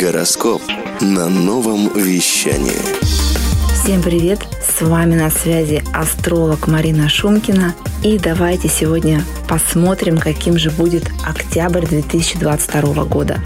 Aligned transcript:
Гороскоп 0.00 0.60
на 1.00 1.28
новом 1.28 1.88
вещании. 1.94 2.80
Всем 3.74 4.02
привет! 4.02 4.40
С 4.60 4.82
вами 4.82 5.14
на 5.14 5.30
связи 5.30 5.84
астролог 5.92 6.66
Марина 6.66 7.08
Шумкина. 7.08 7.76
И 8.02 8.18
давайте 8.18 8.68
сегодня 8.68 9.22
посмотрим, 9.48 10.18
каким 10.18 10.58
же 10.58 10.72
будет 10.72 11.12
октябрь 11.24 11.86
2022 11.86 13.04
года. 13.04 13.38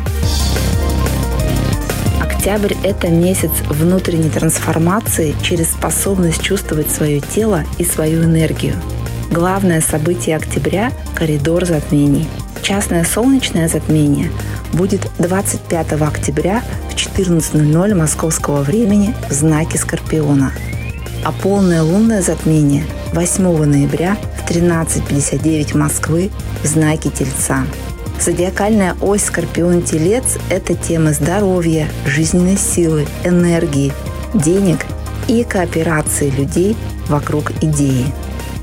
Октябрь– 2.22 2.74
это 2.82 3.08
месяц 3.08 3.50
внутренней 3.68 4.30
трансформации 4.30 5.34
через 5.42 5.70
способность 5.72 6.42
чувствовать 6.42 6.90
свое 6.90 7.20
тело 7.20 7.64
и 7.76 7.84
свою 7.84 8.24
энергию. 8.24 8.76
Главное 9.30 9.82
событие 9.82 10.36
октября– 10.36 10.92
коридор 11.14 11.66
затмений. 11.66 12.26
Частное 12.62 13.04
солнечное 13.04 13.68
затмение 13.68 14.30
будет 14.72 15.10
25 15.18 15.92
октября 16.02 16.62
в 16.90 16.94
14.00 16.94 17.94
московского 17.94 18.62
времени 18.62 19.14
в 19.28 19.32
знаке 19.32 19.78
Скорпиона, 19.78 20.52
а 21.24 21.32
полное 21.32 21.82
лунное 21.82 22.22
затмение 22.22 22.84
8 23.12 23.64
ноября 23.64 24.16
в 24.36 24.50
13.59 24.50 25.76
Москвы 25.76 26.30
в 26.62 26.66
знаке 26.66 27.10
Тельца. 27.10 27.64
Зодиакальная 28.20 28.96
ось 29.00 29.22
Скорпион-Телец– 29.22 30.38
это 30.50 30.74
темы 30.74 31.12
здоровья, 31.12 31.88
жизненной 32.04 32.56
силы, 32.56 33.06
энергии, 33.24 33.92
денег 34.34 34.84
и 35.28 35.44
кооперации 35.44 36.30
людей 36.30 36.76
вокруг 37.08 37.52
идеи. 37.62 38.06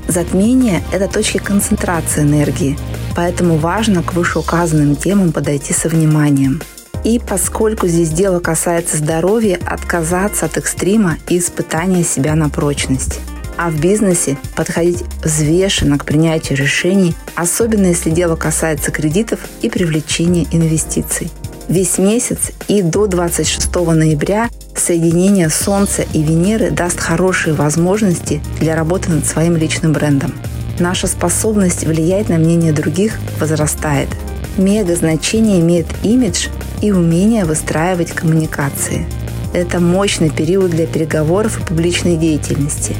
Затмение– 0.08 0.82
это 0.92 1.08
точки 1.08 1.38
концентрации 1.38 2.22
энергии, 2.22 2.78
поэтому 3.16 3.56
важно 3.56 4.02
к 4.02 4.12
вышеуказанным 4.12 4.94
темам 4.94 5.32
подойти 5.32 5.72
со 5.72 5.88
вниманием. 5.88 6.60
И 7.02 7.18
поскольку 7.18 7.88
здесь 7.88 8.10
дело 8.10 8.40
касается 8.40 8.98
здоровья, 8.98 9.58
отказаться 9.64 10.46
от 10.46 10.58
экстрима 10.58 11.16
и 11.28 11.38
испытания 11.38 12.04
себя 12.04 12.34
на 12.34 12.48
прочность. 12.48 13.20
А 13.56 13.70
в 13.70 13.80
бизнесе 13.80 14.36
подходить 14.54 15.02
взвешенно 15.24 15.98
к 15.98 16.04
принятию 16.04 16.58
решений, 16.58 17.14
особенно 17.34 17.86
если 17.86 18.10
дело 18.10 18.36
касается 18.36 18.90
кредитов 18.90 19.40
и 19.62 19.70
привлечения 19.70 20.46
инвестиций. 20.52 21.30
Весь 21.68 21.96
месяц 21.98 22.52
и 22.68 22.82
до 22.82 23.06
26 23.06 23.74
ноября 23.74 24.50
соединение 24.74 25.48
Солнца 25.48 26.04
и 26.12 26.22
Венеры 26.22 26.70
даст 26.70 27.00
хорошие 27.00 27.54
возможности 27.54 28.42
для 28.60 28.76
работы 28.76 29.10
над 29.10 29.26
своим 29.26 29.56
личным 29.56 29.92
брендом. 29.92 30.34
Наша 30.78 31.06
способность 31.06 31.84
влиять 31.84 32.28
на 32.28 32.36
мнение 32.36 32.72
других 32.72 33.18
возрастает. 33.40 34.08
Мега 34.56 34.94
значение 34.96 35.60
имеет 35.60 35.86
имидж 36.02 36.48
и 36.82 36.92
умение 36.92 37.44
выстраивать 37.44 38.12
коммуникации. 38.12 39.06
Это 39.54 39.80
мощный 39.80 40.30
период 40.30 40.70
для 40.70 40.86
переговоров 40.86 41.58
и 41.58 41.66
публичной 41.66 42.16
деятельности. 42.16 42.94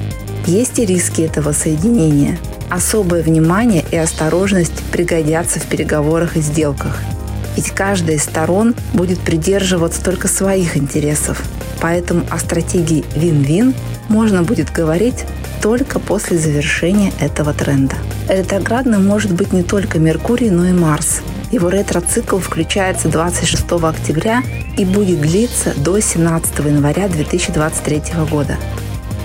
Есть 0.46 0.78
и 0.78 0.86
риски 0.86 1.22
этого 1.22 1.52
соединения. 1.52 2.38
Особое 2.70 3.22
внимание 3.22 3.84
и 3.90 3.96
осторожность 3.96 4.82
пригодятся 4.90 5.60
в 5.60 5.66
переговорах 5.66 6.36
и 6.36 6.40
сделках– 6.40 6.98
ведь 7.56 7.70
каждая 7.70 8.16
из 8.16 8.22
сторон 8.22 8.74
будет 8.92 9.18
придерживаться 9.18 10.04
только 10.04 10.28
своих 10.28 10.76
интересов. 10.76 11.42
Поэтому 11.80 12.24
о 12.30 12.38
стратегии 12.38 13.04
вин-вин 13.14 13.74
можно 14.08 14.42
будет 14.42 14.70
говорить 14.70 15.24
только 15.66 15.98
после 15.98 16.38
завершения 16.38 17.12
этого 17.18 17.52
тренда. 17.52 17.96
Ретроградным 18.28 19.04
может 19.04 19.32
быть 19.32 19.52
не 19.52 19.64
только 19.64 19.98
Меркурий, 19.98 20.48
но 20.48 20.64
и 20.68 20.70
Марс. 20.70 21.22
Его 21.50 21.70
ретроцикл 21.70 22.38
включается 22.38 23.08
26 23.08 23.64
октября 23.82 24.44
и 24.78 24.84
будет 24.84 25.20
длиться 25.22 25.74
до 25.76 25.98
17 25.98 26.56
января 26.60 27.08
2023 27.08 28.00
года. 28.30 28.58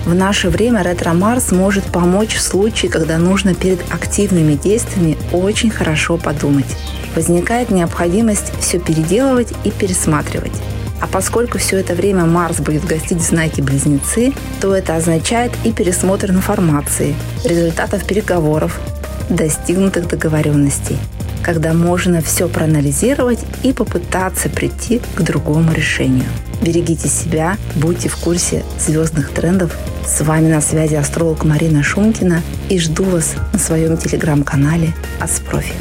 В 0.04 0.16
наше 0.16 0.48
время 0.48 0.82
ретро-Марс 0.82 1.52
может 1.52 1.84
помочь 1.84 2.34
в 2.34 2.42
случае, 2.42 2.90
когда 2.90 3.18
нужно 3.18 3.54
перед 3.54 3.78
активными 3.94 4.54
действиями 4.54 5.16
очень 5.30 5.70
хорошо 5.70 6.16
подумать. 6.16 6.76
Возникает 7.14 7.70
необходимость 7.70 8.52
все 8.58 8.80
переделывать 8.80 9.52
и 9.62 9.70
пересматривать. 9.70 10.60
А 11.02 11.08
поскольку 11.08 11.58
все 11.58 11.78
это 11.78 11.94
время 11.94 12.26
Марс 12.26 12.60
будет 12.60 12.84
гостить 12.84 13.18
в 13.18 13.26
знаке 13.26 13.60
Близнецы, 13.60 14.32
то 14.60 14.72
это 14.72 14.94
означает 14.94 15.50
и 15.64 15.72
пересмотр 15.72 16.30
информации, 16.30 17.16
результатов 17.44 18.04
переговоров, 18.04 18.80
достигнутых 19.28 20.06
договоренностей, 20.06 20.96
когда 21.42 21.72
можно 21.72 22.22
все 22.22 22.48
проанализировать 22.48 23.40
и 23.64 23.72
попытаться 23.72 24.48
прийти 24.48 25.02
к 25.16 25.22
другому 25.22 25.72
решению. 25.72 26.26
Берегите 26.62 27.08
себя, 27.08 27.56
будьте 27.74 28.08
в 28.08 28.16
курсе 28.16 28.62
звездных 28.78 29.30
трендов. 29.30 29.76
С 30.06 30.20
вами 30.20 30.52
на 30.52 30.60
связи 30.60 30.94
астролог 30.94 31.42
Марина 31.42 31.82
Шумкина 31.82 32.42
и 32.68 32.78
жду 32.78 33.02
вас 33.02 33.34
на 33.52 33.58
своем 33.58 33.96
телеграм-канале 33.96 34.92
Аспрофи. 35.18 35.74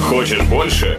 Хочешь 0.00 0.40
больше? 0.44 0.98